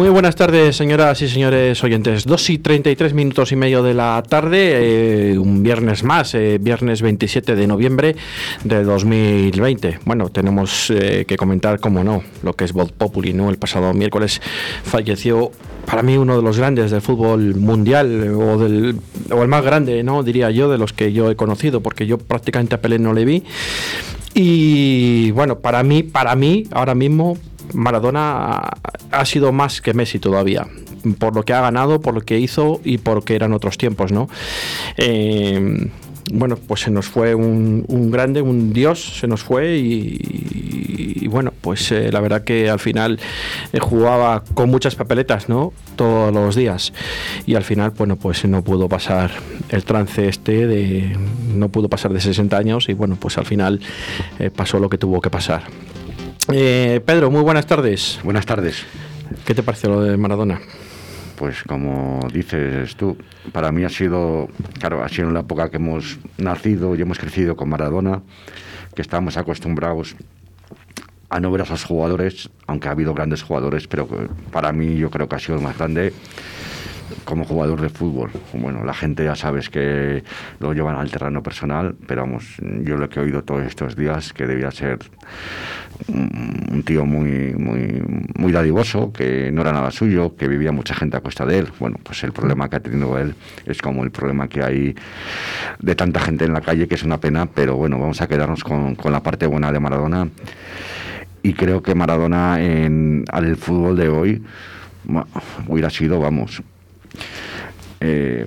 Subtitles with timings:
[0.00, 2.24] Muy buenas tardes, señoras y señores oyentes.
[2.24, 7.02] Dos y 33 minutos y medio de la tarde, eh, un viernes más, eh, viernes
[7.02, 8.16] 27 de noviembre
[8.64, 9.98] de 2020.
[10.06, 13.50] Bueno, tenemos eh, que comentar, como no, lo que es Voz Populi, ¿no?
[13.50, 14.40] El pasado miércoles
[14.84, 15.52] falleció
[15.84, 18.96] para mí uno de los grandes del fútbol mundial o, del,
[19.30, 20.22] o el más grande, ¿no?
[20.22, 23.26] Diría yo, de los que yo he conocido, porque yo prácticamente a Pelé no le
[23.26, 23.44] vi.
[24.32, 27.36] Y bueno, para mí, para mí, ahora mismo,
[27.72, 28.60] Maradona
[29.10, 30.66] ha sido más que Messi todavía
[31.18, 34.28] por lo que ha ganado, por lo que hizo y porque eran otros tiempos, ¿no?
[34.96, 35.88] Eh,
[36.32, 41.90] bueno, pues se nos fue un, grande, un dios, se nos fue y, bueno, pues
[41.90, 43.18] eh, la verdad que al final
[43.72, 45.72] eh, jugaba con muchas papeletas, ¿no?
[45.96, 46.92] Todos los días
[47.46, 49.32] y al final, bueno, pues no pudo pasar
[49.70, 51.16] el trance este de,
[51.54, 53.80] no pudo pasar de 60 años y bueno, pues al final
[54.54, 55.62] pasó lo que tuvo que pasar.
[56.48, 58.18] Eh, Pedro, muy buenas tardes.
[58.24, 58.84] Buenas tardes.
[59.44, 60.60] ¿Qué te parece lo de Maradona?
[61.36, 63.16] Pues como dices tú,
[63.52, 67.18] para mí ha sido, claro, ha sido en la época que hemos nacido y hemos
[67.18, 68.22] crecido con Maradona,
[68.94, 70.16] que estábamos acostumbrados
[71.30, 74.08] a no ver a esos jugadores, aunque ha habido grandes jugadores, pero
[74.50, 76.12] para mí yo creo que ha sido el más grande
[77.24, 78.30] como jugador de fútbol.
[78.52, 80.22] Bueno, la gente ya sabes que
[80.58, 84.32] lo llevan al terreno personal, pero vamos, yo lo que he oído todos estos días
[84.32, 84.98] que debía ser
[86.08, 88.02] un tío muy, muy,
[88.36, 91.68] muy dadivoso, que no era nada suyo, que vivía mucha gente a costa de él.
[91.78, 93.34] Bueno, pues el problema que ha tenido él
[93.66, 94.94] es como el problema que hay
[95.78, 98.64] de tanta gente en la calle, que es una pena, pero bueno, vamos a quedarnos
[98.64, 100.28] con, con la parte buena de Maradona.
[101.42, 104.42] Y creo que Maradona al fútbol de hoy
[105.66, 106.62] hubiera sido, vamos,
[108.00, 108.46] eh,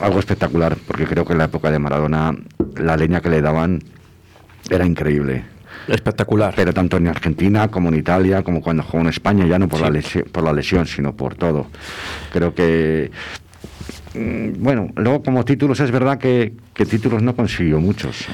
[0.00, 2.36] algo espectacular, porque creo que en la época de Maradona
[2.76, 3.80] la leña que le daban
[4.68, 5.44] era increíble.
[5.88, 6.52] Espectacular.
[6.56, 9.80] Pero tanto en Argentina como en Italia, como cuando jugó en España, ya no por,
[9.80, 11.66] la, lesión, por la lesión, sino por todo.
[12.32, 13.10] Creo que
[14.14, 18.26] mm, bueno, luego como títulos es verdad que, títulos no consiguió muchos.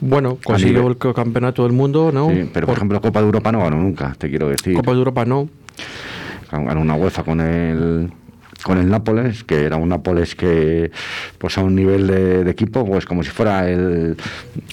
[0.00, 2.30] Bueno, consiguió el campeonato del mundo, ¿no?
[2.30, 4.74] Sí, pero por, ejemplo Copa de Europa no ganó nunca, te quiero decir.
[4.74, 5.48] Copa de Europa no.
[6.50, 8.10] Ganó una UEFA con el
[8.62, 10.90] con el Nápoles, que era un Nápoles que
[11.38, 14.16] pues a un nivel de, equipo, pues como si fuera el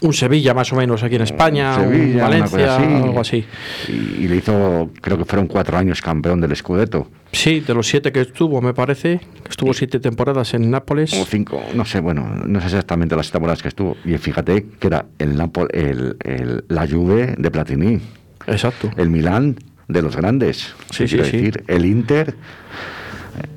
[0.02, 3.46] un Sevilla más o menos aquí en España, Sevilla, Valencia, algo así.
[3.88, 7.08] Y, le hizo, creo que fueron cuatro años campeón del Scudetto.
[7.32, 11.14] Sí, de los siete que estuvo, me parece, estuvo siete temporadas en Nápoles.
[11.14, 13.98] O cinco, no sé, bueno, no sé exactamente las temporadas que estuvo.
[14.06, 18.00] Y fíjate que era el Nápoles, el, la Juve de Platini.
[18.48, 18.90] Exacto.
[18.96, 20.74] El Milán de los grandes.
[20.92, 21.52] Sí, sí, sí.
[21.68, 22.36] el Inter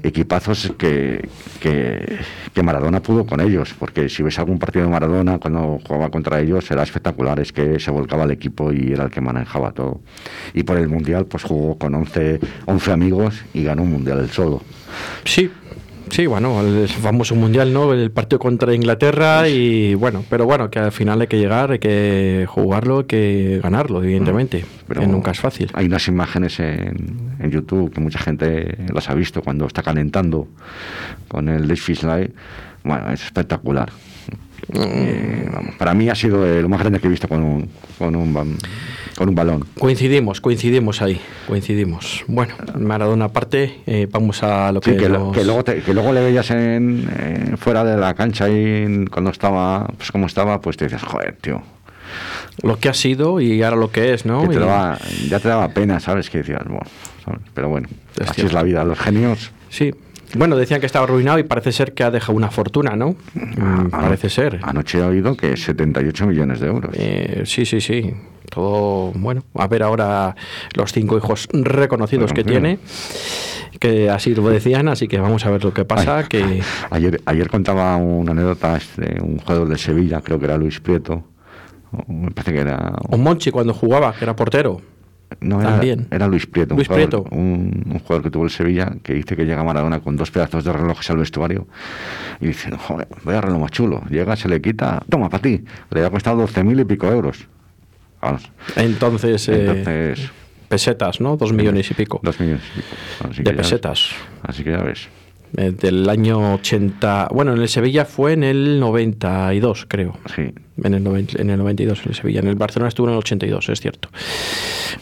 [0.02, 1.28] equipazos que,
[1.60, 6.40] que, Maradona pudo con ellos, porque si ves algún partido de Maradona cuando jugaba contra
[6.40, 10.02] ellos era espectacular, es que se volcaba el equipo y era el que manejaba todo.
[10.52, 14.30] Y por el Mundial pues jugó con 11, 11 amigos y ganó un Mundial el
[14.30, 14.62] solo.
[15.24, 15.50] Sí,
[16.10, 17.92] Sí, bueno, el famoso mundial, ¿no?
[17.92, 21.78] El partido contra Inglaterra y bueno, pero bueno, que al final hay que llegar, hay
[21.78, 24.64] que jugarlo, hay que ganarlo, evidentemente.
[24.88, 25.70] Pero nunca es fácil.
[25.72, 30.48] Hay unas imágenes en, en, YouTube que mucha gente las ha visto cuando está calentando
[31.28, 32.32] con el Fish Light.
[32.82, 33.90] Bueno, es espectacular.
[34.68, 34.78] Mm.
[34.78, 38.58] Eh, para mí ha sido lo más grande que he visto con un, con un
[39.20, 39.66] con un balón.
[39.78, 42.24] Coincidimos, coincidimos ahí, coincidimos.
[42.26, 44.96] Bueno, Maradona aparte, eh, vamos a lo que...
[44.96, 50.10] que, luego que luego le veías en, fuera de la cancha y cuando estaba, pues
[50.10, 51.60] como estaba, pues te dices, joder, tío.
[52.62, 54.48] Lo que ha sido y ahora lo que es, ¿no?
[54.48, 54.58] Te
[55.28, 56.30] ya te daba pena, ¿sabes?
[56.30, 57.88] Que decías, bueno, pero bueno,
[58.26, 59.50] así es la vida, los genios.
[59.68, 59.92] Sí,
[60.34, 63.16] bueno, decían que estaba arruinado y parece ser que ha dejado una fortuna, ¿no?
[63.34, 64.60] Mm, parece ser.
[64.62, 66.94] Anoche he oído que 78 millones de euros.
[66.94, 68.14] Eh, sí, sí, sí.
[68.48, 70.34] Todo, bueno, a ver ahora
[70.74, 72.78] los cinco hijos reconocidos que tiene,
[73.78, 76.24] que así lo decían, así que vamos a ver lo que pasa.
[76.28, 76.60] que
[76.90, 81.24] ayer, ayer contaba una anécdota de un jugador de Sevilla, creo que era Luis Prieto,
[82.08, 82.94] me parece que era...
[83.08, 84.80] O Monchi cuando jugaba, que era portero.
[85.40, 85.80] No, era,
[86.10, 87.36] era Luis Prieto, Luis un, jugador, Prieto.
[87.36, 90.64] Un, jugador que tuvo el Sevilla, que dice que llega a Maradona con dos pedazos
[90.64, 91.66] de relojes al vestuario
[92.40, 94.02] y dice, joder, voy a reloj más chulo.
[94.10, 95.64] Llega, se le quita, toma, para ti.
[95.90, 97.46] Le ha costado 12.000 y pico euros.
[98.76, 100.14] Entonces, eh,
[100.68, 101.36] pesetas, ¿no?
[101.36, 102.20] Dos millones y pico.
[102.22, 103.50] Dos millones y pico.
[103.50, 104.10] de pesetas.
[104.42, 105.08] así que ya ves.
[105.56, 107.28] Eh, del año 80.
[107.32, 110.16] Bueno, en el Sevilla fue en el 92, creo.
[110.34, 110.52] Sí.
[110.82, 112.40] En el, en el 92 en el Sevilla.
[112.40, 114.08] En el Barcelona estuvo en el 82, es cierto.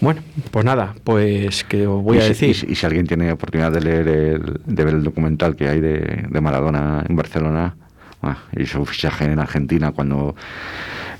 [0.01, 2.57] Bueno, pues nada, pues que os voy a decir.
[2.69, 6.27] Y, si alguien tiene oportunidad de leer, el, de ver el documental que hay de,
[6.29, 7.77] de Maradona en Barcelona,
[8.23, 10.35] Ah, y su fichaje en Argentina cuando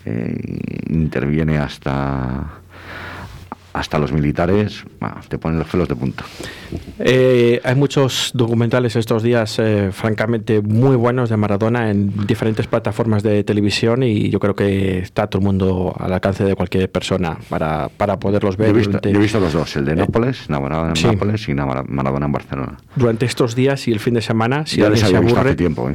[0.05, 0.37] eh,
[0.89, 2.61] interviene hasta
[3.73, 4.85] hasta los militares,
[5.29, 6.25] te ponen los pelos de punta.
[6.99, 13.23] Eh, hay muchos documentales estos días, eh, francamente, muy buenos de Maradona en diferentes plataformas
[13.23, 17.39] de televisión y yo creo que está todo el mundo al alcance de cualquier persona
[17.49, 18.69] para, para poderlos ver.
[18.69, 20.97] Yo he, visto, durante, yo he visto los dos, el de Eh, Nápoles, Maradona en
[20.97, 21.07] sí.
[21.07, 22.77] Nápoles y Maradona en Barcelona.
[22.97, 25.37] durante estos días y el fin de semana, si ya alguien les se había visto
[25.39, 25.95] aburre, hace tiempo, ¿eh?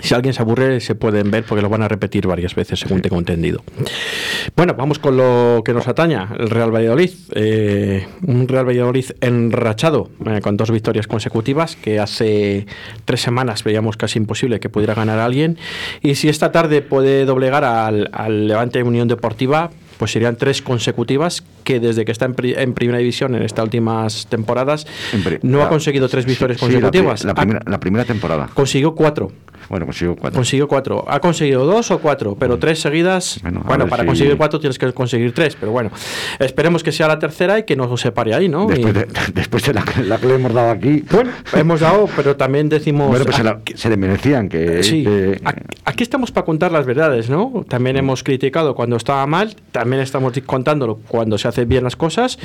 [0.00, 3.00] Si alguien se aburre, se pueden ver porque lo van a repetir varias veces, según
[3.02, 3.62] tengo entendido.
[4.54, 7.10] Bueno, vamos con lo que nos ataña, el Real Valladolid.
[7.34, 12.66] Eh, un Real Valladolid enrachado, eh, con dos victorias consecutivas, que hace
[13.04, 15.58] tres semanas veíamos casi imposible que pudiera ganar a alguien.
[16.02, 21.42] Y si esta tarde puede doblegar al, al Levante Unión Deportiva, pues serían tres consecutivas
[21.64, 24.86] que desde que está en, pri- en primera división en estas últimas temporadas
[25.42, 27.24] no ha conseguido tres victorias sí, la pri- consecutivas.
[27.24, 28.50] La, Ha- primera, la primera temporada.
[28.52, 29.32] consiguió cuatro.
[29.68, 30.36] Bueno, consigo cuatro.
[30.38, 31.04] Consiguió cuatro.
[31.08, 33.38] Ha conseguido dos o cuatro, pero tres seguidas.
[33.42, 35.90] Bueno, Bueno, a para si- conseguir cuatro tienes que conseguir tres, pero bueno.
[36.38, 38.66] Esperemos que sea la tercera y que no se pare ahí, ¿no?
[38.66, 41.04] Después Y- de, después de la, que- la que le hemos dado aquí.
[41.10, 43.08] Bueno, hemos dado, pero también decimos.
[43.08, 44.82] Bueno, pues se, ah, la- se le merecían que.
[44.82, 47.64] Sí, que- Ac- aquí estamos para contar las verdades, ¿no?
[47.68, 52.38] También hemos criticado cuando estaba mal, también estamos contándolo cuando se hacen bien las cosas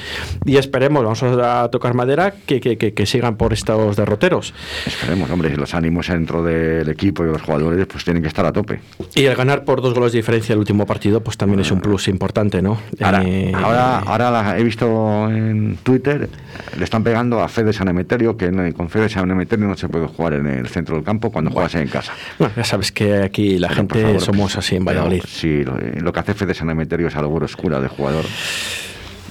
[0.45, 4.53] y esperemos, vamos a tocar madera, que, que- que- que sigan por estos derroteros.
[4.85, 8.45] Esperemos, hombre, los ánimos dentro del equipo y de los jugadores pues tienen que estar
[8.45, 8.79] a tope.
[9.15, 11.81] Y el ganar por dos goles de diferencia el último partido, pues también es un
[11.81, 12.77] plus importante, ¿no?
[13.01, 16.29] Ahora, Eh, ahora, ahora la- he visto en Twitter,
[16.77, 20.07] le están pegando a Fede San Emeterio, que con Fede San Emeterio no se puede
[20.07, 22.13] jugar en el centro del campo cuando juegas en casa.
[22.39, 25.21] Bueno, ya sabes que aquí la Pero, gente favor, somos así en Valladolid.
[25.27, 28.23] Sí, lo, lo que hace Fede San Emeterio es algo oscura de jugador.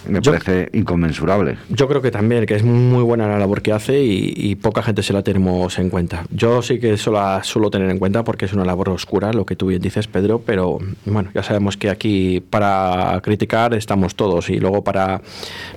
[0.08, 1.56] Me Yo- parece inconmensurable.
[1.68, 4.82] Yo creo que también, que es muy buena la labor que hace y, y poca
[4.82, 6.24] gente se la tenemos en cuenta.
[6.30, 9.56] Yo sí que la suelo tener en cuenta porque es una labor oscura, lo que
[9.56, 14.58] tú bien dices, Pedro, pero bueno, ya sabemos que aquí para criticar estamos todos y
[14.58, 15.20] luego para,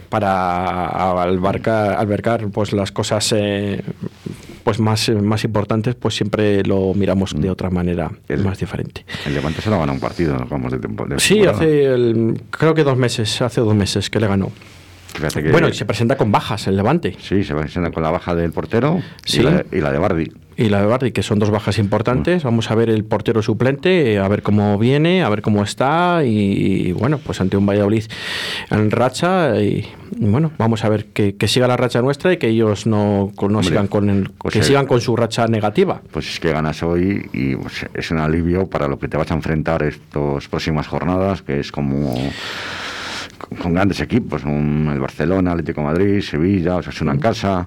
[0.09, 0.87] para
[1.23, 3.81] albarcar, albergar pues las cosas eh,
[4.63, 9.05] pues más, más importantes, pues siempre lo miramos de otra manera, El- más diferente.
[9.25, 10.45] El Levante se lo gana un partido, ¿no?
[10.49, 11.05] Vamos de tiempo.
[11.05, 11.57] de Sí, temporada.
[11.59, 14.51] hace el- creo que dos meses, hace dos meses que le ganó.
[15.13, 17.15] Que- Bueno, y se presenta con bajas el Levante.
[17.19, 19.39] Sí, se va a con la baja del portero Sí.
[19.39, 20.31] y, la, y la de Bardi.
[20.55, 22.43] Y la de Bardi, que son dos bajas importantes.
[22.43, 26.21] Vamos a ver el portero suplente, a ver cómo viene, a ver cómo está.
[26.25, 28.03] Y, bueno, pues ante un Valladolid
[28.69, 29.59] en racha.
[29.59, 29.87] Y,
[30.17, 33.45] bueno, vamos a ver que, que siga la racha nuestra y que ellos no, no
[33.47, 36.01] Hombre, sigan, con el- pues que el- sigan con su racha negativa.
[36.11, 39.31] Pues es que ganas hoy y pues, es un alivio para lo que te vas
[39.31, 42.15] a enfrentar estas próximas jornadas, que es como
[43.61, 47.19] con grandes equipos, un- el Barcelona, Atlético de Madrid, Sevilla, o sea, es una en
[47.19, 47.65] casa.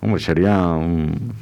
[0.00, 1.32] Hombre, sería un,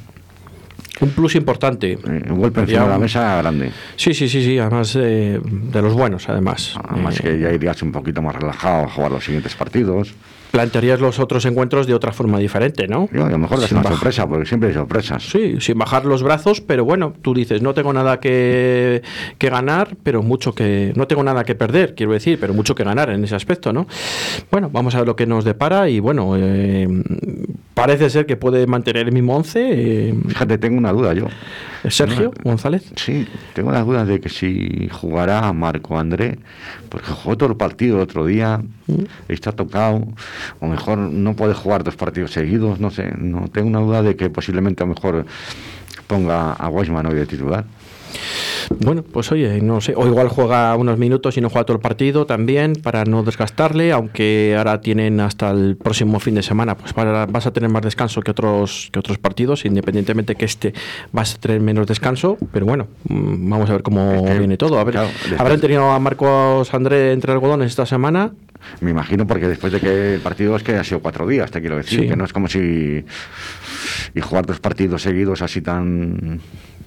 [1.01, 1.93] Un plus importante.
[1.93, 3.71] eh, un golpe encima de la mesa grande.
[3.95, 4.57] Sí, sí, sí, sí.
[4.59, 6.75] Además eh, de los buenos, además.
[6.87, 10.13] Además Eh, que ya irías un poquito más relajado a jugar los siguientes partidos.
[10.53, 13.09] Plantearías los otros encuentros de otra forma diferente, ¿no?
[13.11, 15.23] Y, a lo mejor es una sorpresa, porque siempre hay sorpresas.
[15.23, 19.01] Sí, sin bajar los brazos, pero bueno, tú dices, no tengo nada que,
[19.39, 20.93] que ganar, pero mucho que...
[20.95, 23.87] No tengo nada que perder, quiero decir, pero mucho que ganar en ese aspecto, ¿no?
[24.51, 26.87] Bueno, vamos a ver lo que nos depara y bueno, eh,
[27.73, 30.13] parece ser que puede mantener el mismo 11.
[30.27, 31.29] Fíjate, tengo una duda yo.
[31.89, 32.93] Sergio González.
[32.95, 36.37] Sí, tengo las dudas de que si jugará Marco André,
[36.93, 38.61] porque jugó todo el partido el otro día,
[39.27, 40.07] está tocado,
[40.59, 44.15] o mejor no puede jugar dos partidos seguidos, no sé, no tengo una duda de
[44.15, 45.25] que posiblemente a lo mejor
[46.05, 47.65] ponga a Weisman hoy de titular.
[48.79, 51.81] Bueno, pues oye, no sé, o igual juega unos minutos y no juega todo el
[51.81, 56.93] partido también para no desgastarle, aunque ahora tienen hasta el próximo fin de semana, pues
[56.93, 60.73] para- vas a tener más descanso que otros que otros partidos, independientemente que este
[61.11, 64.79] vas a tener menos descanso, pero bueno, mm, vamos a ver cómo viene todo.
[64.79, 68.31] A ver, claro, después- habrán tenido a Marcos André entre algodones esta semana.
[68.79, 71.59] Me imagino porque después de que el partido es que ha sido cuatro días, te
[71.59, 72.07] quiero decir, Sí.
[72.07, 73.03] que no es como si
[74.15, 76.39] y jugar dos partidos seguidos así tan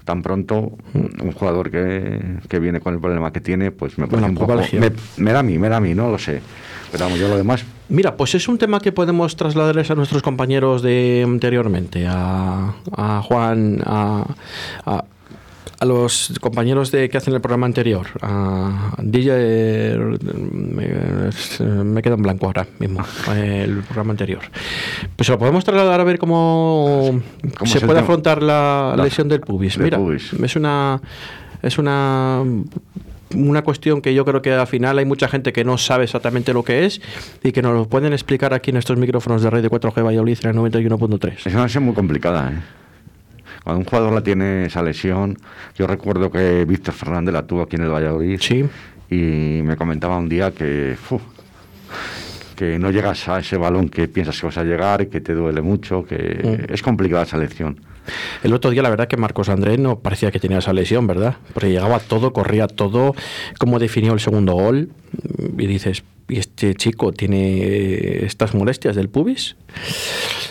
[0.07, 4.29] tan pronto, un jugador que, que viene con el problema que tiene, pues me Bueno,
[4.29, 6.41] un poco, me, me da a mí, me da a mí, no lo sé.
[6.93, 10.23] Pero vamos, yo lo demás, Mira, pues es un tema que podemos trasladarles a nuestros
[10.23, 14.25] compañeros de anteriormente, a, a Juan, a,
[14.85, 15.05] a-
[15.79, 19.99] a los compañeros de que hacen el programa anterior, a DJ,
[20.53, 20.87] me,
[21.85, 23.01] me quedo en blanco ahora mismo,
[23.37, 24.41] el programa anterior.
[25.17, 27.21] Pues lo podemos trasladar a ver cómo,
[27.59, 29.79] ¿Cómo se puede afrontar la, La- lesión del pubis.
[29.79, 30.33] Mira, pubis.
[30.33, 31.01] es una
[31.63, 32.43] es una
[33.35, 36.53] una cuestión que yo creo que al final hay mucha gente que no sabe exactamente
[36.53, 37.01] lo que es
[37.43, 40.39] y que nos lo pueden explicar aquí en estos micrófonos de red de 4G Valladolid
[40.45, 41.33] en el 91.3.
[41.45, 42.86] es una lesión muy complicada, ¿eh?
[43.67, 45.37] Cuando un jugador la tiene esa lesión,
[45.77, 48.39] yo recuerdo que Víctor Fernández la tuvo aquí en el Valladolid.
[48.41, 48.65] Sí.
[49.11, 51.21] Y me comentaba un día que, fu,
[52.55, 55.63] que no llegas a ese balón que piensas que vas a llegar, que te duele
[55.63, 56.17] mucho, que
[56.69, 56.73] Mm.
[56.75, 57.81] es complicada esa lesión.
[58.45, 61.35] El otro día, la verdad, que Marcos Andrés no parecía que tenía esa lesión, ¿verdad?
[61.53, 63.17] Porque llegaba todo, corría todo,
[63.59, 64.91] cómo definió el segundo gol.
[65.59, 69.57] Y dices, ¿y este chico tiene estas molestias del pubis?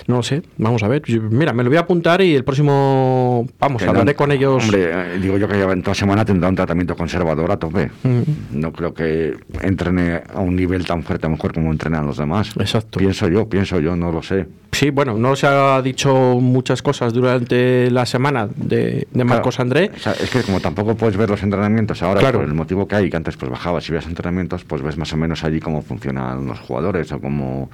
[0.08, 1.02] No lo sé, vamos a ver.
[1.08, 4.64] Yo- Mira, me lo voy a apuntar y el próximo, vamos, Que hablaré con ellos.
[4.64, 7.90] Hombre, eh, digo yo que en toda semana tendrá un tratamiento conservador a tope.
[8.04, 8.22] Mm.
[8.60, 12.18] No creo que entrene a un nivel tan fuerte, a lo mejor como entrenan los
[12.18, 12.52] demás.
[12.60, 13.00] Exacto.
[13.00, 14.46] Pienso yo, pienso yo, no lo sé.
[14.74, 19.70] Sí, bueno, no se ha dicho muchas cosas durante la semana de, de Marcos Claro,
[19.70, 19.92] André.
[19.96, 22.40] o sea, es que como tampoco puedes ver los entrenamientos ahora Claro.
[22.40, 25.12] por el motivo que hay, que antes pues bajabas y veías entrenamientos, pues ves más
[25.14, 27.70] o menos allí cómo funcionan los jugadores o cómo...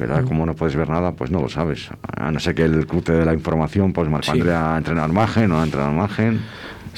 [0.00, 1.90] Ahora como no puedes ver nada, pues no lo sabes.
[2.16, 4.38] A no ser que el club te dé la información, pues Marco Sí.
[4.38, 6.40] Entrenado al margen o ha entrenado al margen.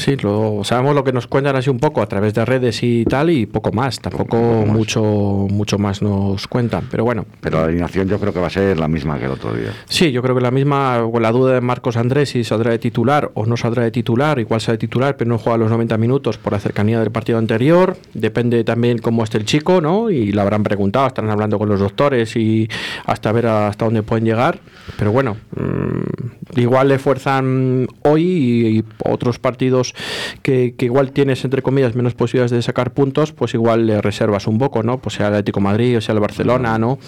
[0.00, 3.04] Sí, lo, sabemos lo que nos cuentan así un poco a través de redes y
[3.04, 4.00] tal, y poco más.
[4.00, 4.76] Tampoco Poco más.
[4.76, 6.88] mucho, mucho más nos cuentan.
[6.90, 9.32] Pero bueno, Pero la alineación yo creo que va a ser la misma que el
[9.32, 9.72] otro día.
[9.86, 12.78] sí, yo creo que la misma, con la duda de Marcos Andrés si saldrá de
[12.78, 15.98] titular o no saldrá de titular, igual sale de titular, pero no juega los 90
[15.98, 17.96] minutos por la cercanía del partido anterior.
[18.14, 20.08] Depende también cómo esté el chico, ¿no?
[20.10, 22.68] Y lo habrán preguntado, estarán hablando con los doctores y
[23.04, 24.60] hasta ver hasta dónde pueden llegar.
[24.98, 29.89] Pero bueno, mm, igual le fuerzan hoy y, y otros partidos
[30.42, 34.46] que, que igual tienes, entre comillas, menos posibilidades de sacar puntos, pues igual le reservas
[34.46, 34.98] un poco, ¿no?
[34.98, 36.98] Pues sea el Atlético de Madrid o sea el Barcelona, ¿no?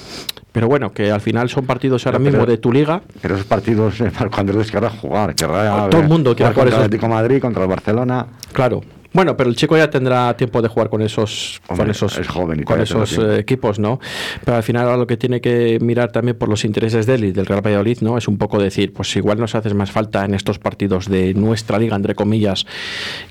[0.53, 3.03] Pero bueno, que al final son partidos ahora Pero- mismo pero- de tu liga.
[3.21, 5.35] Pero esos partidos, eh, Marco Andrés querrá jugar.
[5.35, 8.27] Querrá, Todo el mundo quiere jugar contra el Atlético Madrid, contra el Barcelona.
[8.53, 8.83] Claro.
[9.13, 12.29] Bueno, pero el chico ya tendrá tiempo de jugar con esos, Hombre, con esos, es
[12.29, 14.01] joven con eh, equipos, ¿no?
[14.45, 17.25] Pero al final ahora lo que tiene que mirar también por los intereses de él
[17.25, 18.17] y del Real Valladolid, ¿no?
[18.17, 21.79] Es un poco decir, pues igual nos haces más falta en estos partidos de nuestra
[21.79, 22.67] liga, entre comillas,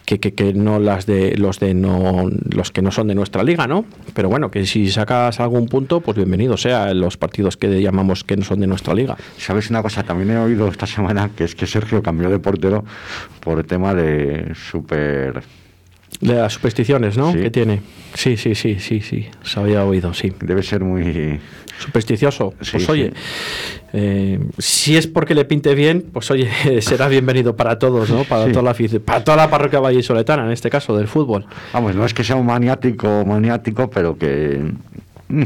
[0.05, 3.43] que, que, que no las de los de no los que no son de nuestra
[3.43, 3.85] liga, ¿no?
[4.13, 8.23] Pero bueno, que si sacas algún punto, pues bienvenido sea en los partidos que llamamos
[8.23, 9.17] que no son de nuestra liga.
[9.38, 10.03] ¿Sabes una cosa?
[10.03, 12.83] También he oído esta semana que es que Sergio cambió de portero
[13.39, 15.41] por el tema de super...
[16.22, 17.34] De las supersticiones, ¿no?
[17.34, 17.40] Sí.
[17.40, 17.82] Que tiene.
[18.13, 19.28] Sí, sí, sí, sí, sí.
[19.44, 20.32] Se había oído, sí.
[20.40, 21.40] Debe ser muy...
[21.80, 22.54] supersticioso.
[22.62, 22.92] Sí, pues sí.
[22.92, 23.13] oye,
[23.94, 26.50] eh, si es porque le pinte bien, pues oye,
[26.82, 28.24] será bienvenido para todos, ¿no?
[28.24, 31.46] Para toda la para toda la parroquia vallisoletana, en este caso del fútbol.
[31.74, 34.62] Vamos, no es que sea un maniático maniático, pero que...
[35.30, 35.44] mm,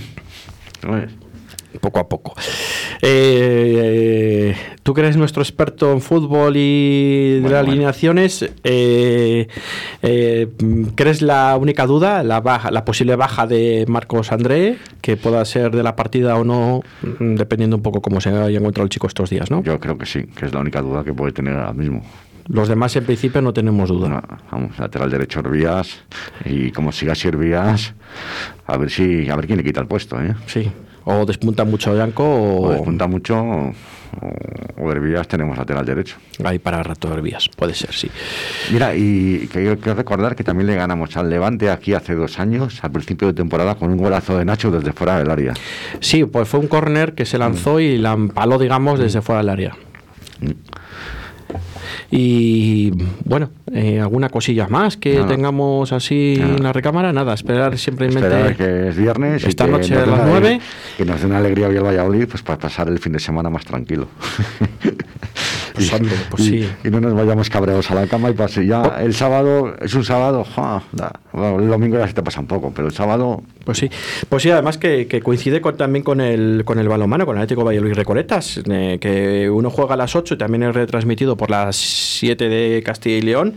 [0.83, 1.24] no es.
[1.79, 2.33] Poco a poco.
[3.01, 9.47] Eh, Tú que eres nuestro experto en fútbol y de alineaciones, eh,
[10.03, 10.47] eh,
[10.93, 15.71] ¿crees la única duda, la, baja, la posible baja de Marcos André, que pueda ser
[15.75, 19.07] de la partida o no, mm, dependiendo un poco cómo se haya encontrado el chico
[19.07, 19.63] estos días, ¿no?
[19.63, 22.03] Yo creo que sí, que es la única duda que puede tener ahora mismo.
[22.47, 24.05] Los demás en principio no tenemos duda.
[24.05, 26.03] Una- vamos, lateral derecho Herbías
[26.45, 27.95] y como siga así Herbías,
[28.67, 30.35] a ver si a ver quién le quita el puesto, ¿eh?
[30.45, 30.69] Sí.
[31.05, 33.73] O despunta mucho Yanko O o despunta mucho o,
[34.83, 34.91] o
[35.27, 36.15] tenemos lateral derecho.
[36.43, 37.49] ahí para rato Herbías.
[37.55, 38.09] Puede ser, sí.
[38.71, 42.83] Mira, y que- quiero recordar que también le ganamos al Levante aquí hace dos años,
[42.83, 45.53] al principio de temporada, con un golazo de Nacho desde fuera del área.
[45.99, 49.49] Sí, pues fue un córner que se lanzó y la empaló, digamos, desde fuera del
[49.49, 49.75] área.
[52.11, 52.91] Y
[53.25, 55.27] bueno, eh, alguna cosilla más que Nada.
[55.27, 56.55] tengamos así Nada.
[56.55, 58.27] en la recámara, nada, esperar simplemente.
[58.27, 59.43] Esperar que es viernes.
[59.43, 60.59] y esta que noche a las una- nueve.
[60.97, 63.49] Que nos dé una alegría hoy al Valladolid, pues para pasar el fin de semana
[63.49, 64.07] más tranquilo.
[65.73, 66.69] Pues, hombre, pues y, sí.
[66.85, 70.05] y no nos vayamos cabreados a la cama y pase ya el sábado, es un
[70.05, 73.43] sábado, ja, da, bueno, el domingo ya se te pasa un poco, pero el sábado
[73.65, 73.89] Pues sí,
[74.29, 77.41] pues sí, además que, que coincide con- también con el, con el balonmano, con el
[77.43, 81.49] Atlético Valladolid Recoletas, eh, que uno juega a las 8 y también es retransmitido por
[81.51, 83.55] las 7 de Castilla y León,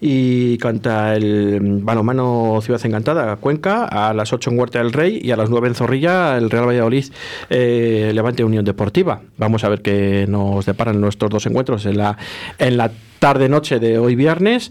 [0.00, 5.30] y canta el balonmano Ciudad Encantada, Cuenca, a las 8 en Huerta del Rey y
[5.30, 7.06] a las 9 en Zorrilla, el Real Valladolid
[7.50, 9.20] eh, Levante Unión Deportiva.
[9.36, 12.16] Vamos a ver qué nos deparan nuestros dos encuentros en la,
[12.58, 14.70] en la tarde-noche de hoy viernes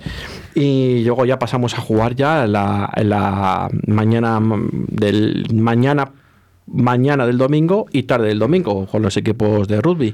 [0.55, 4.39] y luego ya pasamos a jugar ya la, la mañana
[4.89, 6.11] del mañana
[6.67, 10.13] mañana del domingo y tarde del domingo con los equipos de rugby.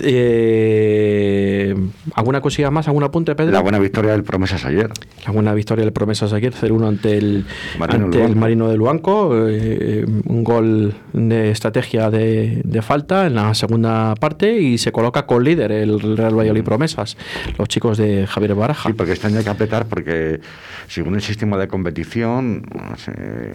[0.00, 1.74] Eh,
[2.14, 2.86] ¿Alguna cosilla más?
[2.88, 3.52] ¿Algún apunte, Pedro?
[3.52, 4.90] la buena victoria del Promesas ayer.
[5.26, 7.44] La buena victoria del Promesas ayer, 0-1 ante el
[7.78, 8.36] Marino ante el.
[8.36, 9.32] Marino de Luanco.
[9.48, 15.26] eh, un gol de estrategia de, de falta en la segunda parte y se coloca
[15.26, 17.16] con líder el Real Valladolid Promesas,
[17.58, 18.88] los chicos de Javier Baraja.
[18.88, 20.40] Sí, porque este año hay que apretar porque
[20.88, 22.62] según el sistema de competición,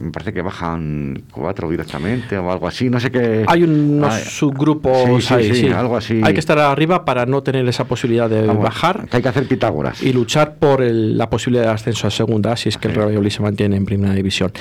[0.01, 2.38] me parece que bajan cuatro directamente.
[2.38, 3.43] o algo así, no sé qué.
[3.48, 5.67] Hay unos subgrupos sí, sí, ahí, sí, sí.
[5.67, 6.22] algo así.
[6.24, 9.29] Hay que estar arriba para no tener esa posibilidad de Vamos, bajar que hay que
[9.29, 10.01] hacer Pitágoras.
[10.03, 13.07] y luchar por el- la posibilidad de ascenso a segunda si es que el Real
[13.07, 14.51] Valladolid se mantiene en primera división.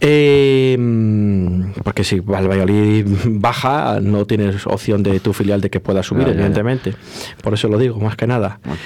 [0.00, 0.76] Eh,
[1.84, 6.22] porque si el Valladolid baja, no tienes opción de tu filial de que pueda subir,
[6.24, 6.38] Ya, ya, ya.
[6.40, 6.94] evidentemente.
[7.42, 8.60] Por eso lo digo, más que nada.
[8.64, 8.78] Bueno.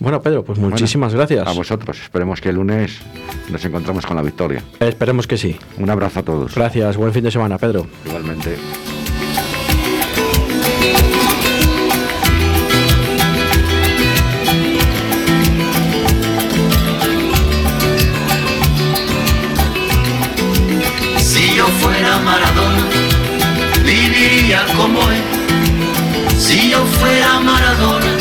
[0.00, 1.46] Bueno, Pedro, pues Bueno, muchísimas gracias.
[1.46, 2.00] A vosotros.
[2.02, 2.98] Esperemos que el lunes
[3.50, 4.62] nos encontremos con la victoria.
[4.80, 5.56] Esperemos que sí.
[5.78, 6.54] Un abrazo a todos.
[6.54, 7.86] Gracias, buen fin de semana, Pedro.
[8.06, 8.56] Igualmente.
[26.52, 28.12] Si yo fuera Maradona,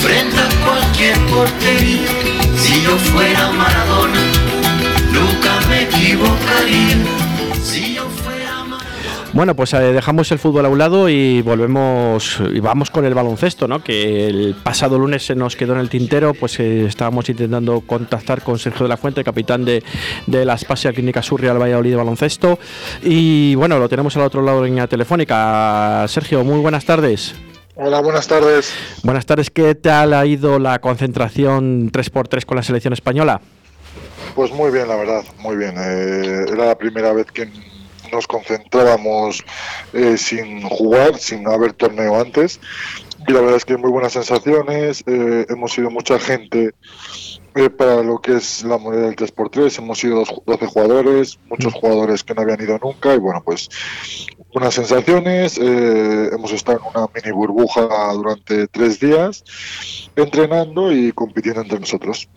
[0.00, 2.08] frente a cualquier portería.
[2.56, 4.20] Si yo fuera Maradona,
[5.12, 7.23] nunca me equivocaría.
[9.34, 13.14] Bueno, pues eh, dejamos el fútbol a un lado y volvemos y vamos con el
[13.14, 13.82] baloncesto, ¿no?
[13.82, 18.42] Que el pasado lunes se nos quedó en el tintero, pues eh, estábamos intentando contactar
[18.42, 19.82] con Sergio de la Fuente, capitán de,
[20.28, 22.60] de la Spasia Clínica Sur Real Valladolid de baloncesto.
[23.02, 26.06] Y bueno, lo tenemos al otro lado de la línea telefónica.
[26.06, 27.34] Sergio, muy buenas tardes.
[27.74, 28.72] Hola, buenas tardes.
[29.02, 33.40] Buenas tardes, ¿qué tal ha ido la concentración 3x3 con la selección española?
[34.36, 35.74] Pues muy bien, la verdad, muy bien.
[35.76, 37.50] Eh, era la primera vez que
[38.14, 39.42] nos concentrábamos
[39.92, 42.60] eh, sin jugar, sin haber torneo antes.
[43.26, 45.02] Y la verdad es que muy buenas sensaciones.
[45.06, 46.74] eh, hemos sido mucha gente
[47.56, 49.78] eh, para lo que es la moneda del 3x3.
[49.78, 53.14] Hemos sido dos- 12 jugadores, muchos jugadores que no habían ido nunca.
[53.14, 53.68] Y bueno, pues
[54.52, 55.58] buenas sensaciones.
[55.58, 59.44] eh, hemos estado en una mini burbuja durante tres días
[60.16, 62.28] entrenando y compitiendo entre nosotros.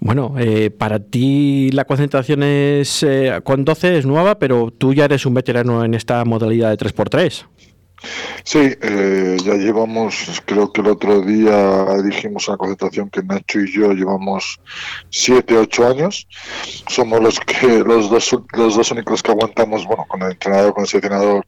[0.00, 5.06] Bueno, eh, para ti la concentración es eh, con 12 es nueva, pero tú ya
[5.06, 7.46] eres un veterano en esta modalidad de 3x3.
[8.44, 13.60] Sí, eh, ya llevamos, creo que el otro día dijimos en la concentración que Nacho
[13.60, 14.60] y yo llevamos
[15.10, 16.26] siete, ocho años.
[16.88, 20.82] Somos los que los dos, los dos únicos que aguantamos, bueno, con el entrenador, con
[20.82, 21.46] el seleccionador,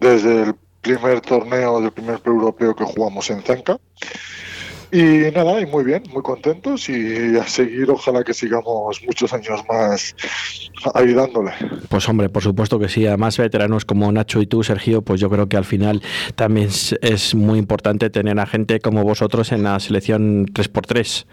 [0.00, 3.78] desde el primer torneo del primer pre-europeo que jugamos en Zanca.
[4.96, 9.60] Y nada, y muy bien, muy contentos y a seguir, ojalá que sigamos muchos años
[9.68, 10.16] más
[10.94, 11.50] ahí dándole.
[11.90, 13.06] Pues hombre, por supuesto que sí.
[13.06, 16.00] Además, veteranos como Nacho y tú, Sergio, pues yo creo que al final
[16.34, 21.26] también es, es muy importante tener a gente como vosotros en la selección 3x3.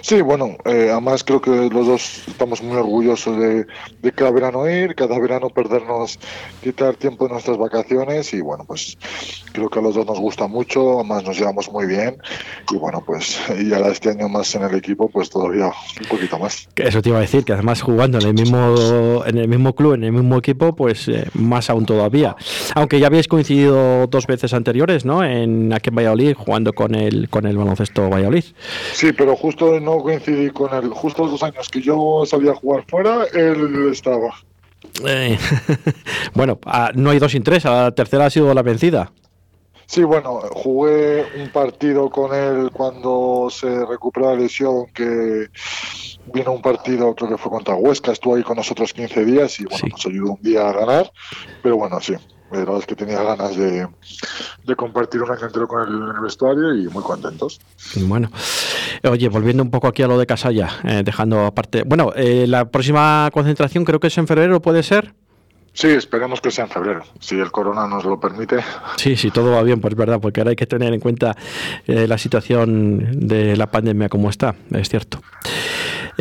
[0.00, 3.66] Sí, bueno, eh, además creo que los dos estamos muy orgullosos de,
[4.02, 6.18] de cada verano ir, cada verano perdernos,
[6.62, 8.96] quitar tiempo de nuestras vacaciones y bueno, pues
[9.52, 12.16] creo que a los dos nos gusta mucho, además nos llevamos muy bien
[12.70, 16.38] y bueno, pues y ahora este año más en el equipo, pues todavía un poquito
[16.38, 16.68] más.
[16.76, 19.94] Eso te iba a decir, que además jugando en el mismo, en el mismo club,
[19.94, 22.36] en el mismo equipo, pues eh, más aún todavía.
[22.74, 25.24] Aunque ya habéis coincidido dos veces anteriores, ¿no?
[25.24, 28.44] En aquí en Valladolid, jugando con el, con el baloncesto Valladolid.
[28.92, 32.84] Sí, pero justo no coincidí con él, justo los dos años que yo sabía jugar
[32.88, 34.34] fuera, él estaba.
[35.06, 35.38] Eh,
[36.34, 39.12] bueno, ah, no hay dos sin tres, la tercera ha sido la vencida.
[39.86, 45.48] Sí, bueno, jugué un partido con él cuando se recuperó la lesión, que
[46.32, 49.64] vino un partido, creo que fue contra Huesca, estuvo ahí con nosotros 15 días y
[49.64, 49.86] bueno, Sí.
[49.90, 51.10] nos ayudó un día a ganar,
[51.60, 52.14] pero bueno, sí,
[52.50, 53.86] la verdad es que tenía ganas de,
[54.64, 57.60] de compartir un año entero con él en el vestuario y muy contentos.
[57.96, 58.30] Bueno,
[59.04, 61.84] oye, volviendo un poco aquí a lo de Casalla, eh, dejando aparte.
[61.84, 65.14] Bueno, eh, la próxima concentración creo que es en febrero, ¿puede ser?
[65.72, 68.58] Sí, esperemos que sea en febrero, si el corona nos lo permite.
[68.96, 71.36] Sí, sí, todo va bien, pues verdad, porque ahora hay que tener en cuenta
[71.86, 75.22] eh, la situación de la pandemia como está, es cierto.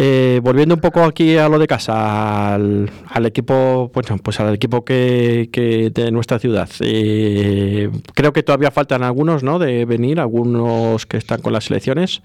[0.01, 2.89] Eh, volviendo un poco aquí a lo de casa, al,
[3.25, 5.49] equipo, bueno, pues al equipo que,
[5.93, 6.69] de nuestra ciudad.
[6.79, 9.59] Eh, creo que todavía faltan algunos, ¿no?
[9.59, 12.21] De venir, algunos que están con las selecciones.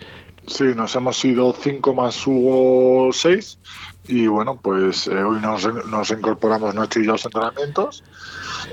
[0.47, 3.59] Sí, nos hemos ido cinco más Hugo seis
[4.07, 8.05] y bueno, pues eh, hoy nos, nos incorporamos Nacho y yo entrenamientos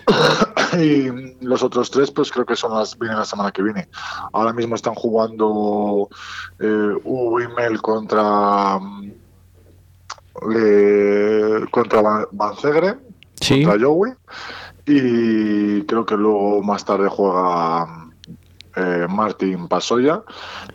[0.79, 3.89] y los otros tres pues creo que son las vienen la semana que viene.
[4.33, 6.09] Ahora mismo están jugando
[6.59, 9.11] eh, Hugo y Mel contra mm,
[10.49, 12.97] le- contra Van- Van Zegre,
[13.39, 13.63] Sí.
[13.63, 14.13] contra Joey
[14.85, 18.00] y creo que luego más tarde juega
[18.75, 20.21] eh, Martín Pasoya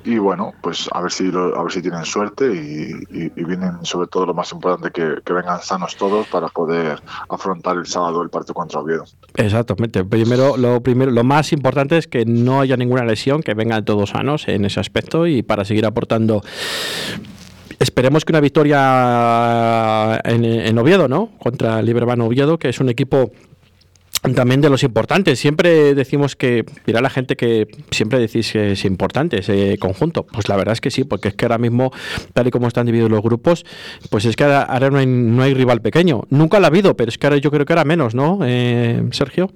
[0.04, 4.26] y bueno pues a ver si a ver si tienen suerte y, vienen sobre todo
[4.26, 8.80] lo más importante que, vengan sanos todos para poder afrontar el sábado el partido contra
[8.80, 9.04] Oviedo
[9.36, 10.04] Exactamente.
[10.04, 14.10] Primero, lo primero, lo más importante es que no haya ninguna lesión, que vengan todos
[14.10, 16.42] sanos en ese aspecto y para seguir aportando
[17.78, 21.30] esperemos que una victoria en, en Oviedo, ¿no?
[21.38, 23.30] Contra el Liberbano Oviedo, que es un equipo
[24.34, 25.38] también de los importantes.
[25.38, 30.24] Siempre decimos que, mira la gente que siempre decís que es importante ese conjunto.
[30.26, 31.92] Pues la verdad es que sí, porque es que ahora mismo,
[32.32, 33.64] tal y como están divididos los grupos,
[34.10, 36.24] pues es que ahora no hay, no hay rival pequeño.
[36.30, 39.02] Nunca lo ha habido, pero es que ahora yo creo que ahora menos, ¿no, eh,
[39.12, 39.50] Sergio?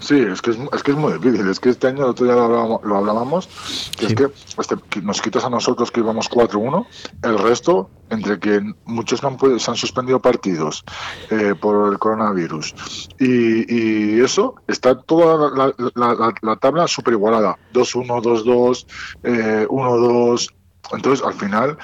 [0.00, 1.46] Sí, es que es, es que es muy difícil.
[1.48, 3.48] Es que este año, el otro día lo hablábamos, lo hablábamos
[3.98, 6.86] que es que este, que nos quitas a nosotros que íbamos 4-1,
[7.22, 10.82] el resto, entre que muchos no han podido- se han suspendido partidos
[11.30, 12.74] eh, por el coronavirus
[13.18, 17.56] y, y eso, está toda la, la- la- la tabla súper igualada.
[17.72, 18.86] 2-1, 2-2,
[19.22, 20.48] eh, 1-2.
[20.92, 21.78] Entonces, al final,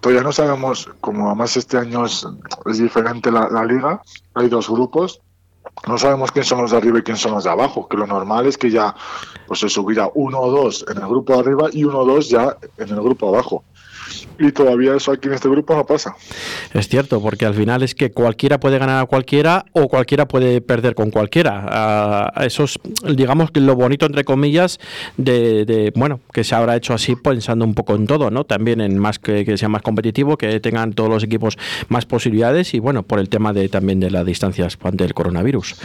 [0.00, 2.24] todavía no sabemos, como además este año es,
[2.66, 4.00] es diferente la liga,
[4.34, 5.20] hay dos grupos,
[5.86, 8.06] no sabemos quién son los de arriba y quién son los de abajo, que lo
[8.06, 8.94] normal es que ya
[9.46, 12.28] pues se subiera uno o dos en el grupo de arriba y uno o dos
[12.28, 13.64] ya en el grupo de abajo.
[14.38, 16.14] Y todavía eso aquí en este grupo no pasa.
[16.72, 20.60] Es cierto, porque al final es que cualquiera puede ganar a cualquiera o cualquiera puede
[20.60, 21.66] perder con cualquiera.
[21.68, 22.78] Ah, eso es,
[23.14, 24.78] digamos, lo bonito, entre comillas,
[25.16, 28.44] de, de, bueno, que se habrá hecho así pensando un poco en todo, ¿no?
[28.44, 32.74] También en más que, que sea más competitivo, que tengan todos los equipos más posibilidades
[32.74, 35.76] y, bueno, por el tema de también de las distancias del coronavirus.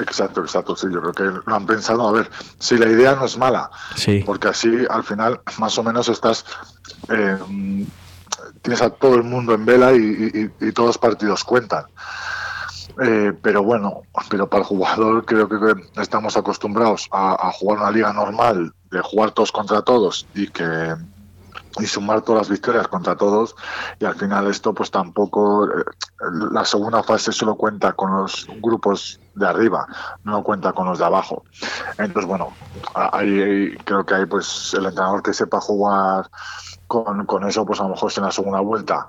[0.00, 2.06] Exacto, exacto, sí, yo creo que lo han pensado.
[2.06, 4.22] A ver, si la idea no es mala, Sí.
[4.26, 6.44] porque así al final más o menos estás...
[7.08, 7.38] eh,
[8.62, 11.84] tienes a todo el mundo en vela y, y- todos los partidos cuentan.
[13.02, 15.56] Eh, pero bueno, pero para el jugador creo que
[16.00, 20.94] estamos acostumbrados a, jugar una liga normal, de jugar todos contra todos y que
[21.78, 23.54] y sumar todas las victorias contra todos
[23.98, 25.84] y al final esto pues tampoco eh,
[26.52, 29.86] la segunda fase solo cuenta con los grupos de arriba
[30.24, 31.44] no cuenta con los de abajo
[31.98, 32.48] entonces bueno
[32.94, 36.30] ahí creo que hay pues el entrenador que sepa jugar
[36.86, 39.06] con, con eso pues a lo mejor si en la segunda vuelta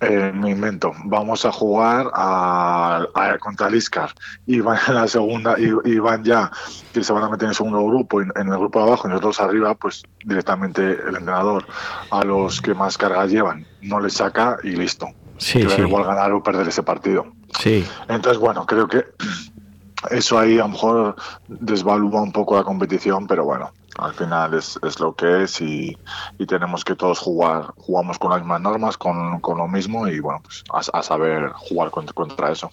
[0.00, 4.10] eh, me invento, vamos a jugar a, a- contra el Iscar
[4.46, 6.50] y van en la segunda y, y van ya
[6.92, 9.10] que se van a meter en el segundo grupo en el grupo de abajo y
[9.10, 11.66] nosotros arriba pues directamente el entrenador
[12.10, 15.08] a los que más cargas llevan no les saca y listo.
[15.36, 15.82] Sí, Que sí.
[15.82, 17.26] igual ganar o perder ese partido.
[17.58, 19.04] Sí, entonces bueno creo que
[20.10, 21.16] eso ahí a lo mejor
[21.48, 25.96] desvalúa un poco la competición pero bueno al final es, es lo que es y,
[26.38, 30.20] y tenemos que todos jugar jugamos con las mismas normas con, con lo mismo y
[30.20, 32.70] bueno pues a, a saber jugar contra, contra eso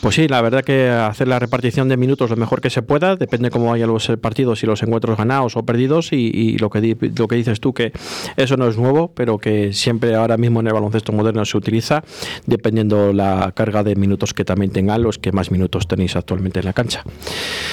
[0.00, 3.16] Pues sí, la verdad que hacer la repartición de minutos lo mejor que se pueda,
[3.16, 6.70] depende cómo vayan los eh, partidos y los encuentros ganados o perdidos y, y lo,
[6.70, 7.92] que di- lo que dices tú que
[8.36, 12.02] eso no es nuevo, pero que siempre ahora mismo en el baloncesto moderno se utiliza
[12.46, 16.64] dependiendo la carga de minutos que también tengan los que más minutos tenéis actualmente en
[16.66, 17.02] la cancha.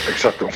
[0.10, 0.48] exacto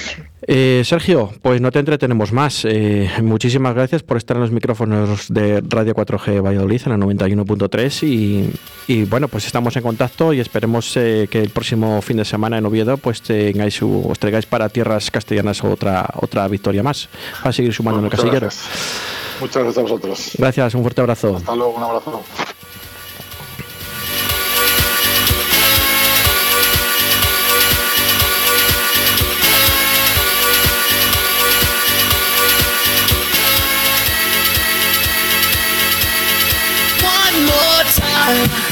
[0.48, 2.66] Eh, Sergio, pues no te entretenemos más.
[2.66, 8.04] Eh, muchísimas gracias por estar en los micrófonos de Radio 4G Valladolid en la 91.3
[8.08, 8.52] y,
[8.88, 12.60] y bueno, pues estamos en contacto y esperemos eh, que el próximo fin de semana
[12.60, 17.10] en Oviedo pues tengáis, su- os traigáis para tierras castellanas otra otra victoria más
[17.42, 18.42] para seguir sumando en el casillero.
[18.42, 18.70] gracias.
[19.42, 21.38] muchas gracias a vosotros Gracias, un fuerte abrazo.
[21.38, 22.22] hasta luego un abrazo
[38.26, 38.65] Bye.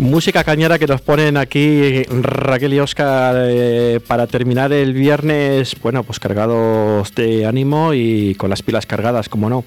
[0.00, 6.04] Música cañera que nos ponen aquí Raquel y Oscar eh, para terminar el viernes, bueno,
[6.04, 9.62] pues cargados de ánimo y con las pilas cargadas, como no.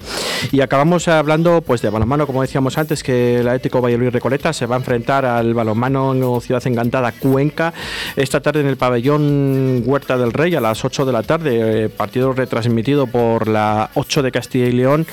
[0.50, 4.66] Y acabamos hablando pues de balonmano, como decíamos antes, que el Atlético Valladolid Recoleta se
[4.66, 7.72] va a enfrentar al balonmano Ciudad Encantada Cuenca
[8.16, 11.88] esta tarde en el pabellón Huerta del Rey a las 8 de la tarde, eh,
[11.88, 15.06] partido retransmitido por la 8 de Castilla y León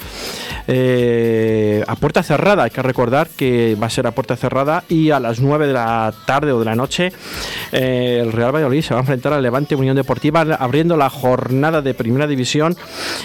[0.68, 2.64] eh, a puerta cerrada.
[2.64, 5.74] Hay que recordar que va a ser a puerta cerrada y a las 9 de
[5.74, 7.12] la tarde o de la noche
[7.72, 11.82] eh, el Real Valladolid se va a enfrentar al Levante Unión Deportiva abriendo la jornada
[11.82, 12.76] de Primera División.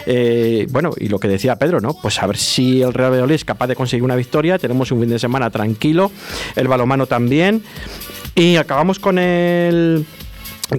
[0.06, 1.94] Eh, bueno, y lo que decía Pedro, ¿no?
[1.94, 4.58] Pues a ver si el Real Valladolid es capaz de conseguir una victoria.
[4.58, 6.10] Tenemos un fin de semana tranquilo,
[6.54, 7.62] el balomano también.
[8.34, 10.04] Y acabamos con el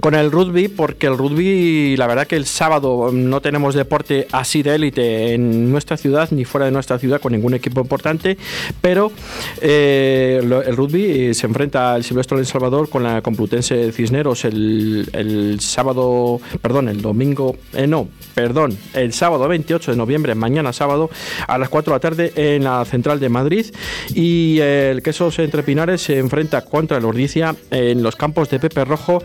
[0.01, 4.61] con el rugby, porque el rugby, la verdad que el sábado no tenemos deporte así
[4.61, 8.37] de élite en nuestra ciudad ni fuera de nuestra ciudad con ningún equipo importante,
[8.81, 9.11] pero
[9.61, 15.59] eh, el rugby se enfrenta al Silvestre El Salvador con la Complutense Cisneros el, el
[15.61, 21.09] sábado, perdón, el domingo, eh, no, perdón, el sábado 28 de noviembre, mañana sábado,
[21.47, 23.65] a las 4 de la tarde en la Central de Madrid.
[24.13, 28.85] Y el Quesos Entre Pinares se enfrenta contra el Ordicia en los campos de Pepe
[28.85, 29.21] Rojo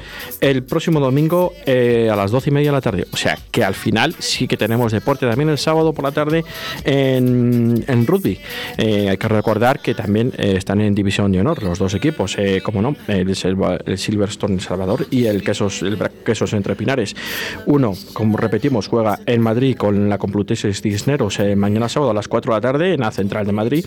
[0.63, 3.07] próximo domingo eh, a las 12 y media de la tarde.
[3.13, 6.45] O sea que al final sí que tenemos deporte también el sábado por la tarde
[6.85, 8.39] en, en rugby.
[8.77, 12.37] Eh, hay que recordar que también eh, están en división de honor los dos equipos,
[12.39, 17.17] eh, como no, el, el Silverstone El Salvador y el Quesos, el Quesos Entre Pinares.
[17.67, 22.29] Uno, como repetimos, juega en Madrid con la Complutense Cisneros eh, mañana sábado a las
[22.29, 23.87] 4 de la tarde en la Central de Madrid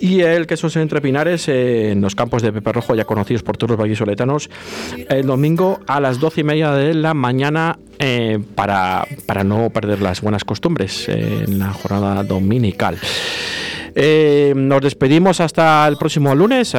[0.00, 3.56] y el Quesos Entre Pinares eh, en los campos de Pepe Rojo ya conocidos por
[3.56, 4.50] todos los vallisoletanos
[5.08, 10.00] el domingo a las 12 y media de la mañana eh, para, para no perder
[10.00, 12.96] las buenas costumbres eh, en la jornada dominical.
[14.00, 16.72] Eh, nos despedimos hasta el próximo lunes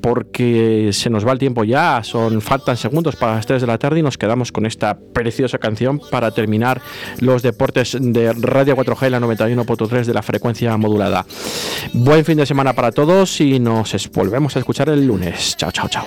[0.00, 3.76] porque se nos va el tiempo ya, son faltan segundos para las 3 de la
[3.76, 6.80] tarde y nos quedamos con esta preciosa canción para terminar
[7.20, 11.26] los deportes de Radio 4G, la 91.3 de la frecuencia modulada.
[11.92, 15.54] Buen fin de semana para todos y nos volvemos a escuchar el lunes.
[15.58, 16.06] Chao, chao, chao.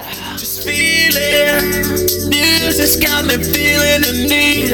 [2.80, 4.72] Music's got me feeling the need,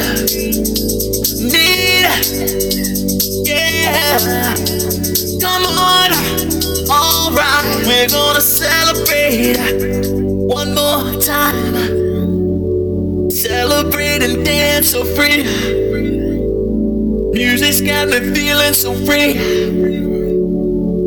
[1.42, 2.06] need,
[3.48, 4.54] yeah.
[5.42, 6.12] Come on,
[6.88, 9.58] alright, we're gonna celebrate
[10.22, 11.74] one more time.
[13.32, 15.44] Celebrate and dance so free.
[17.34, 19.34] Music's got me feeling so free.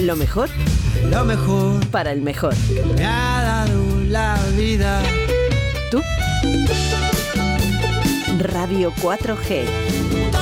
[0.00, 0.50] Lo mejor
[1.10, 2.54] lo mejor para el mejor.
[2.54, 5.02] que me ha dado la vida.
[5.90, 6.02] ¿Tú?
[8.42, 10.41] Radio 4G.